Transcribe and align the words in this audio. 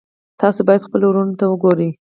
تاسو 0.41 0.59
باید 0.67 0.85
خپلو 0.87 1.05
وروڼو 1.07 1.33
ته 1.39 1.45
وګورئ. 1.47 1.89